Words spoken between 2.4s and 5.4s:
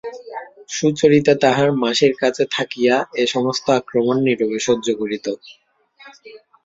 থাকিয়া এ-সমস্ত আক্রমণ নীরবে সহ্য করিত।